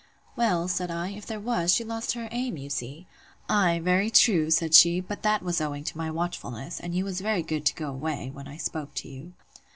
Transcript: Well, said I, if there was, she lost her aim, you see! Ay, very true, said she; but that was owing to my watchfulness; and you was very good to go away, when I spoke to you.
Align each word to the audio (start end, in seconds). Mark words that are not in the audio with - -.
Well, 0.35 0.67
said 0.67 0.89
I, 0.89 1.09
if 1.09 1.27
there 1.27 1.39
was, 1.39 1.75
she 1.75 1.83
lost 1.83 2.13
her 2.13 2.27
aim, 2.31 2.57
you 2.57 2.71
see! 2.71 3.05
Ay, 3.47 3.79
very 3.83 4.09
true, 4.09 4.49
said 4.49 4.73
she; 4.73 4.99
but 4.99 5.21
that 5.21 5.43
was 5.43 5.61
owing 5.61 5.83
to 5.83 5.95
my 5.99 6.09
watchfulness; 6.09 6.79
and 6.79 6.95
you 6.95 7.05
was 7.05 7.21
very 7.21 7.43
good 7.43 7.67
to 7.67 7.75
go 7.75 7.89
away, 7.89 8.31
when 8.33 8.47
I 8.47 8.57
spoke 8.57 8.95
to 8.95 9.07
you. 9.07 9.33